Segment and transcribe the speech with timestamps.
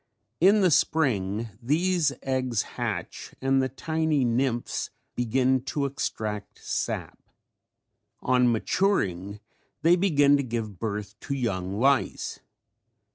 [0.39, 7.19] In the spring these eggs hatch and the tiny nymphs begin to extract sap.
[8.21, 9.41] On maturing
[9.83, 12.39] they begin to give birth to young lice.